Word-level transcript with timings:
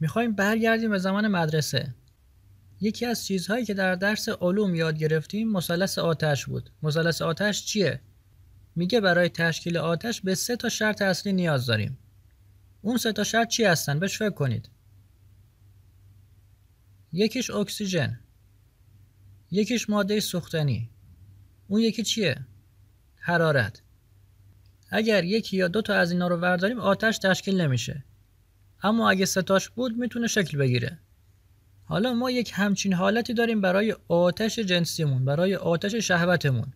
می‌خوایم 0.00 0.34
برگردیم 0.34 0.90
به 0.90 0.98
زمان 0.98 1.28
مدرسه. 1.28 1.94
یکی 2.80 3.06
از 3.06 3.26
چیزهایی 3.26 3.64
که 3.64 3.74
در 3.74 3.94
درس 3.94 4.28
علوم 4.28 4.74
یاد 4.74 4.98
گرفتیم 4.98 5.52
مثلث 5.52 5.98
آتش 5.98 6.46
بود. 6.46 6.70
مثلث 6.82 7.22
آتش 7.22 7.64
چیه؟ 7.64 8.00
میگه 8.76 9.00
برای 9.00 9.28
تشکیل 9.28 9.76
آتش 9.76 10.20
به 10.20 10.34
سه 10.34 10.56
تا 10.56 10.68
شرط 10.68 11.02
اصلی 11.02 11.32
نیاز 11.32 11.66
داریم. 11.66 11.98
اون 12.82 12.96
سه 12.96 13.12
تا 13.12 13.24
شرط 13.24 13.48
چی 13.48 13.64
هستن؟ 13.64 13.98
بهش 13.98 14.18
فکر 14.18 14.30
کنید. 14.30 14.70
یکیش 17.12 17.50
اکسیژن. 17.50 18.20
یکیش 19.50 19.90
ماده 19.90 20.20
سوختنی. 20.20 20.90
اون 21.68 21.80
یکی 21.80 22.02
چیه؟ 22.02 22.46
حرارت. 23.16 23.82
اگر 24.90 25.24
یکی 25.24 25.56
یا 25.56 25.68
دو 25.68 25.82
تا 25.82 25.94
از 25.94 26.12
اینا 26.12 26.28
رو 26.28 26.36
ورداریم 26.36 26.80
آتش 26.80 27.18
تشکیل 27.18 27.60
نمیشه. 27.60 28.04
اما 28.82 29.10
اگه 29.10 29.24
ستاش 29.24 29.68
بود 29.68 29.96
می‌تونه 29.96 30.26
شکل 30.26 30.58
بگیره. 30.58 30.98
حالا 31.84 32.14
ما 32.14 32.30
یک 32.30 32.52
همچین 32.54 32.92
حالتی 32.92 33.34
داریم 33.34 33.60
برای 33.60 33.96
آتش 34.08 34.58
جنسیمون 34.58 35.24
برای 35.24 35.56
آتش 35.56 35.94
شهوتمون. 35.94 36.72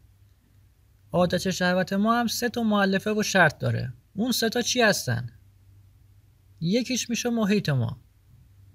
آتش 1.11 1.47
شهوت 1.47 1.93
ما 1.93 2.15
هم 2.15 2.27
سه 2.27 2.49
تا 2.49 2.63
معلفه 2.63 3.13
و 3.13 3.23
شرط 3.23 3.59
داره. 3.59 3.93
اون 4.15 4.33
سه 4.33 4.49
تا 4.49 4.63
چی 4.63 4.81
هستن؟ 4.81 5.29
یکیش 6.61 7.11
میشه 7.11 7.31
محیط 7.31 7.69
ما. 7.69 8.01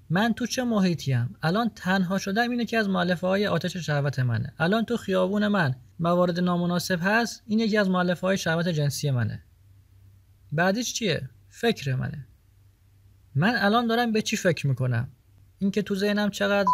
من 0.10 0.34
تو 0.34 0.46
چه 0.46 0.64
محیطیم؟ 0.64 1.36
الان 1.42 1.70
تنها 1.76 2.18
شدم 2.18 2.50
اینه 2.50 2.66
که 2.66 2.78
از 2.78 2.90
معلفه 2.90 3.28
های 3.28 3.48
آتش 3.48 3.78
شهوت 3.78 4.20
منه. 4.20 4.54
الان 4.60 4.86
تو 4.86 4.98
خیابون 4.98 5.48
من 5.48 5.76
موارد 6.00 6.40
نامناسب 6.40 7.00
هست 7.02 7.44
این 7.48 7.60
یکی 7.60 7.78
از 7.78 7.90
معلفه 7.90 8.28
های 8.28 8.38
شهوت 8.38 8.68
جنسی 8.68 9.12
منه. 9.12 9.44
بعدیش 10.52 10.94
چیه؟ 10.94 11.30
فکر 11.50 11.96
منه. 11.96 12.28
من 13.38 13.56
الان 13.56 13.88
دارم 13.88 14.12
به 14.12 14.22
چی 14.22 14.38
فکر 14.38 14.68
می‌کنم؟ 14.68 15.08
اینکه 15.60 15.82
تو 15.82 15.96
ذهنم 15.96 16.30
چقدر 16.30 16.68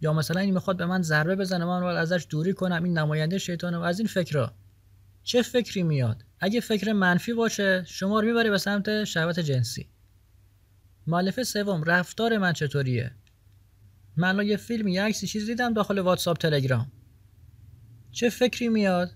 یا 0.00 0.12
مثلا 0.12 0.40
این 0.40 0.54
می‌خواد 0.54 0.76
به 0.76 0.86
من 0.86 1.02
ضربه 1.02 1.36
بزنه 1.36 1.64
من 1.64 1.80
باید 1.80 1.96
ازش 1.96 2.26
دوری 2.30 2.52
کنم 2.52 2.84
این 2.84 2.98
نماینده 2.98 3.38
شیطانه 3.38 3.78
و 3.78 3.80
از 3.80 3.98
این 3.98 4.08
فکرها 4.08 4.52
چه 5.22 5.42
فکری 5.42 5.82
میاد؟ 5.82 6.24
اگه 6.40 6.60
فکر 6.60 6.92
منفی 6.92 7.32
باشه 7.32 7.84
شما 7.86 8.20
رو 8.20 8.26
می‌بره 8.26 8.50
به 8.50 8.58
سمت 8.58 9.04
شهوت 9.04 9.40
جنسی. 9.40 9.88
مالفه 11.06 11.44
سوم 11.44 11.84
رفتار 11.84 12.38
من 12.38 12.52
چطوریه؟ 12.52 13.12
من 14.16 14.46
یه 14.46 14.56
فیلم 14.56 14.88
یه 14.88 15.02
عکسی 15.02 15.26
چیز 15.26 15.46
دیدم 15.46 15.74
داخل 15.74 15.98
واتساپ 15.98 16.38
تلگرام. 16.38 16.92
چه 18.10 18.30
فکری 18.30 18.68
میاد؟ 18.68 19.10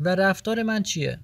و 0.00 0.14
رفتار 0.14 0.62
من 0.62 0.82
چیه؟ 0.82 1.20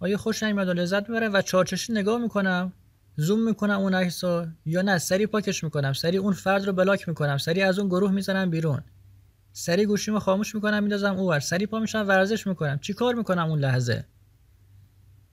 آیا 0.00 0.16
خوش 0.16 0.42
نمیاد 0.42 0.68
و 0.68 0.72
لذت 0.72 1.10
می‌برم 1.10 1.32
و 1.32 1.42
چارچشی 1.42 1.92
نگاه 1.92 2.20
می‌کنم؟ 2.20 2.72
زوم 3.20 3.44
می‌کنم 3.44 3.78
اون 3.78 3.94
عکس 3.94 4.24
یا 4.66 4.82
نه 4.82 4.98
سری 4.98 5.26
پاکش 5.26 5.64
می‌کنم 5.64 5.92
سری 5.92 6.16
اون 6.16 6.32
فرد 6.32 6.64
رو 6.64 6.72
بلاک 6.72 7.08
می‌کنم 7.08 7.38
سری 7.38 7.62
از 7.62 7.78
اون 7.78 7.88
گروه 7.88 8.10
می‌زنم 8.10 8.50
بیرون. 8.50 8.82
سری 9.52 9.86
گوشیمو 9.86 10.18
خاموش 10.18 10.54
می‌کنم 10.54 10.82
میندازم 10.82 11.16
اوور 11.16 11.40
سری 11.40 11.66
پا 11.66 11.78
میشم 11.78 12.04
ورزش 12.08 12.46
می‌کنم. 12.46 12.78
چی 12.78 12.92
کار 12.92 13.14
می‌کنم 13.14 13.50
اون 13.50 13.58
لحظه؟ 13.58 14.04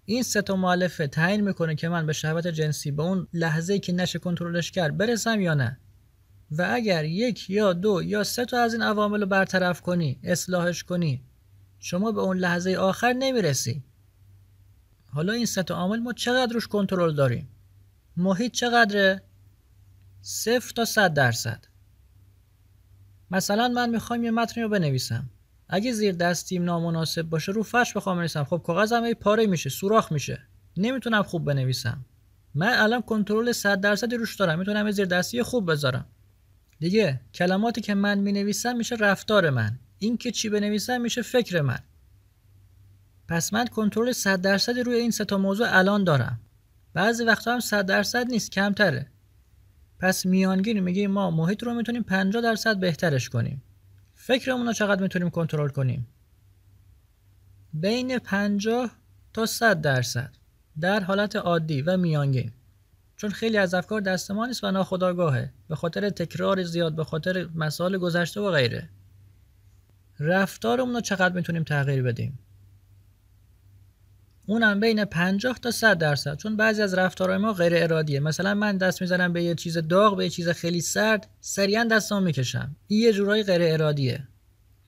این 0.06 0.24
سه 0.24 0.42
تا 0.42 0.56
مؤلفه 0.56 1.08
تعیین 1.08 1.42
می‌کنه 1.42 1.76
که 1.76 1.90
من 1.90 2.06
به 2.06 2.14
شهوت 2.14 2.48
جنسی 2.48 2.92
به 2.92 3.04
اون 3.04 3.28
لحظه 3.34 3.80
که 3.80 3.94
نشه 3.94 4.20
کنترلش 4.20 4.72
کرد 4.72 4.98
برسم 4.98 5.42
یا 5.42 5.54
نه. 5.54 5.78
و 6.52 6.68
اگر 6.72 7.04
یک 7.06 7.50
یا 7.50 7.74
دو 7.74 8.04
یا 8.04 8.24
سه 8.24 8.46
تا 8.46 8.60
از 8.60 8.74
این 8.74 8.84
عوامل 8.84 9.22
رو 9.22 9.26
برطرف 9.26 9.82
کنی 9.82 10.20
اصلاحش 10.24 10.84
کنی 10.84 11.24
شما 11.80 12.12
به 12.12 12.22
اون 12.22 12.38
لحظه 12.38 12.76
آخر 12.76 13.14
نمی‌رسی. 13.14 13.84
حالا 15.06 15.34
این 15.34 15.46
سه 15.46 15.64
تا 15.64 15.76
عامل 15.76 16.00
ما 16.00 16.14
چقدر 16.14 16.54
روش 16.54 16.68
کنترل 16.68 17.16
داریم؟ 17.16 17.50
محیط 18.18 18.52
چقدره 18.52 19.22
صفر 20.22 20.74
تا 20.76 20.86
صد 20.86 21.14
درصد. 21.14 21.66
مثلا 23.32 23.68
من 23.68 23.90
می‌خوام 23.90 24.24
یه 24.24 24.32
متنی 24.32 24.64
رو 24.64 24.70
بنویسم. 24.70 25.30
اگه 25.70 25.92
زیر 25.92 26.16
دستیم 26.16 26.64
نامناسب 26.64 27.22
باشه 27.22 27.52
رو 27.52 27.64
فرش 27.64 27.98
بخوام 27.98 28.16
بنویسم. 28.16 28.44
خب 28.44 28.62
کاغذم 28.66 29.04
ای 29.04 29.14
پاره 29.14 29.48
میشه 29.48 29.70
سوراخ 29.70 30.12
میشه. 30.12 30.42
نمی‌تونم 30.78 31.24
خوب 31.24 31.46
بنویسم. 31.46 32.06
من 32.56 32.74
الان 32.74 33.02
کنترل 33.02 33.52
100 33.52 33.82
درصدی 33.82 34.16
روش 34.16 34.36
دارم. 34.36 34.60
می‌تونم 34.60 34.92
زیر 34.92 35.06
دستی 35.06 35.44
خوب 35.44 35.72
بذارم. 35.72 36.06
دیگه 36.80 37.22
کلماتی 37.34 37.82
که 37.82 37.96
من 37.96 38.18
می‌نویسم 38.18 38.78
میشه 38.78 38.96
رفتار 38.96 39.50
من. 39.50 39.80
این 40.00 40.18
که 40.18 40.32
چی 40.32 40.50
بنویسم 40.50 41.02
میشه 41.02 41.22
فکر 41.22 41.62
من. 41.62 41.80
پس 43.28 43.54
من 43.54 43.68
کنترل 43.68 44.12
100 44.12 44.42
درصدی 44.42 44.84
روی 44.84 44.96
این 44.96 45.12
سه 45.12 45.26
تا 45.26 45.38
موضوع 45.38 45.68
الان 45.78 46.04
دارم. 46.04 46.40
بعضی 46.96 47.24
وقتا 47.24 47.54
هم 47.54 47.60
100 47.60 47.86
درصد 47.86 48.28
نیست 48.28 48.52
کمتره. 48.52 49.08
پس 50.00 50.26
میانگین 50.26 50.80
میگه 50.80 51.08
ما 51.08 51.32
محیط 51.32 51.64
رو 51.64 51.74
می‌تونیم 51.74 52.04
50 52.04 52.44
درصد 52.44 52.78
بهترش 52.78 53.30
کنیم. 53.30 53.64
فکرمون 54.16 54.68
رو 54.68 54.74
چقدر 54.74 55.02
می‌تونیم 55.02 55.30
کنترل 55.30 55.70
کنیم؟ 55.70 56.08
بین 57.74 58.20
50 58.20 58.92
تا 59.34 59.46
100 59.46 59.82
درصد 59.82 60.30
در 60.80 61.00
حالت 61.00 61.36
عادی 61.36 61.82
و 61.82 61.98
میانگین. 61.98 62.52
چون 63.16 63.30
خیلی 63.30 63.58
از 63.58 63.74
افکار 63.74 64.02
دست 64.02 64.32
ما 64.32 64.46
نیست 64.46 64.64
و 64.64 64.72
ناخداگاهه 64.72 65.54
به 65.68 65.76
خاطر 65.76 66.10
تکرار 66.10 66.64
زیاد 66.64 66.96
به 66.96 67.04
خاطر 67.04 67.50
مسائل 67.56 67.98
گذشته 67.98 68.42
و 68.42 68.52
غیره. 68.52 68.90
رفتارمون 70.20 70.96
رو 70.96 71.02
چقدر 71.02 71.36
می‌تونیم 71.36 71.64
تغییر 71.64 72.04
بدیم؟ 72.04 72.40
اونم 74.48 74.80
بین 74.80 75.06
50 75.06 75.60
تا 75.60 75.72
100 75.72 75.98
درصد. 75.98 76.38
چون 76.38 76.58
بعضی 76.58 76.82
از 76.82 76.94
رفتارهای 76.94 77.38
ما 77.38 77.54
غیر 77.54 77.74
ارادیه. 77.76 78.20
مثلا 78.20 78.54
من 78.54 78.78
دست 78.78 79.02
می‌زنم 79.02 79.34
به 79.34 79.44
یه 79.44 79.56
چیز 79.56 79.78
داغ 79.78 80.18
به 80.18 80.24
یه 80.24 80.30
چیز 80.30 80.50
خیلی 80.50 80.82
سرد 80.82 81.28
سریعا 81.42 81.84
دستام 81.84 82.24
می‌کشم. 82.24 82.76
این 82.88 83.02
یه 83.02 83.14
جورایی 83.14 83.44
غیر 83.44 83.62
ارادیه. 83.62 84.28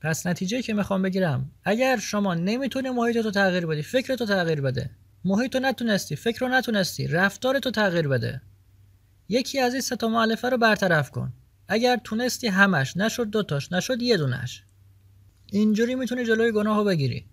پس 0.00 0.26
نتیجه 0.26 0.62
که 0.62 0.74
می‌خوام 0.74 1.02
بگیرم 1.02 1.50
اگر 1.64 1.96
شما 1.96 2.34
نمی‌تونی 2.34 2.90
محیط 2.90 3.16
رو 3.16 3.30
تغییر 3.30 3.66
بدی 3.66 3.82
فکر 3.82 4.16
تو 4.16 4.26
تغییر 4.26 4.60
بده. 4.60 4.90
محیط 5.24 5.54
رو 5.56 5.62
نتونستی 5.62 6.16
فکر 6.16 6.40
رو 6.40 6.48
نتونستی 6.48 7.06
رفتار 7.06 7.58
تو 7.58 7.70
تغییر 7.70 8.08
بده. 8.08 8.40
یکی 9.28 9.60
از 9.60 9.72
این 9.72 9.82
سه 9.82 9.96
تا 9.96 10.26
رو 10.42 10.58
برطرف 10.58 11.10
کن. 11.10 11.32
اگر 11.68 12.00
تونستی 12.04 12.46
همش 12.46 12.96
نشد 12.96 13.30
دوتاش 13.30 13.72
نشد 13.72 14.02
یه 14.02 14.16
دونش. 14.16 14.62
اینجوری 15.52 15.94
می‌تونی 15.94 16.24
جلوی 16.24 16.52
گناه 16.52 16.76
رو 16.76 16.84
بگیری. 16.84 17.26